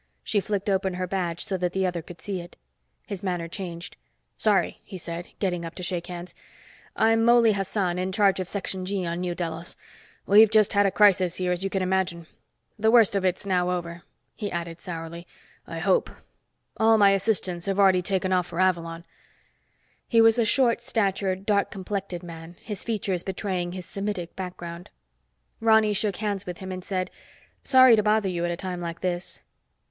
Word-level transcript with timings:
She 0.23 0.39
flicked 0.39 0.67
open 0.67 0.95
her 0.95 1.05
badge 1.05 1.45
so 1.45 1.57
that 1.57 1.73
the 1.73 1.85
other 1.85 2.01
could 2.01 2.19
see 2.21 2.41
it. 2.41 2.55
His 3.05 3.21
manner 3.21 3.47
changed. 3.47 3.97
"Sorry," 4.35 4.81
he 4.83 4.97
said, 4.97 5.27
getting 5.37 5.63
up 5.63 5.75
to 5.75 5.83
shake 5.83 6.07
hands. 6.07 6.33
"I'm 6.95 7.23
Mouley 7.23 7.53
Hassan, 7.53 7.99
in 7.99 8.11
charge 8.11 8.39
of 8.39 8.49
Section 8.49 8.83
G 8.87 9.05
on 9.05 9.19
New 9.21 9.35
Delos. 9.35 9.75
We've 10.25 10.49
just 10.49 10.73
had 10.73 10.87
a 10.87 10.91
crisis 10.91 11.35
here, 11.35 11.51
as 11.51 11.63
you 11.63 11.69
can 11.69 11.83
imagine. 11.83 12.25
The 12.79 12.89
worst 12.89 13.15
of 13.15 13.23
it's 13.23 13.45
now 13.45 13.69
over." 13.69 14.01
He 14.33 14.51
added 14.51 14.81
sourly, 14.81 15.27
"I 15.67 15.77
hope. 15.77 16.09
All 16.77 16.97
my 16.97 17.11
assistants 17.11 17.67
have 17.67 17.77
already 17.77 18.01
taken 18.01 18.33
off 18.33 18.47
for 18.47 18.59
Avalon." 18.59 19.05
He 20.07 20.19
was 20.19 20.39
a 20.39 20.45
short 20.45 20.81
statured, 20.81 21.45
dark 21.45 21.69
complected 21.69 22.23
man, 22.23 22.55
his 22.63 22.83
features 22.83 23.21
betraying 23.21 23.73
his 23.73 23.85
Semitic 23.85 24.35
background. 24.35 24.89
Ronny 25.59 25.93
shook 25.93 26.15
hands 26.15 26.47
with 26.47 26.57
him 26.57 26.71
and 26.71 26.83
said, 26.83 27.11
"Sorry 27.63 27.95
to 27.95 28.01
bother 28.01 28.29
you 28.29 28.43
at 28.45 28.49
a 28.49 28.57
time 28.57 28.81
like 28.81 29.01
this." 29.01 29.43